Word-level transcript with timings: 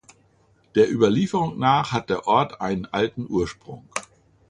Der 0.73 0.89
Überlieferung 0.91 1.59
nach 1.59 1.91
hat 1.91 2.09
der 2.09 2.25
Ort 2.27 2.53
hat 2.53 2.61
einen 2.61 2.87
alten 2.87 3.27
Ursprung. 3.29 3.87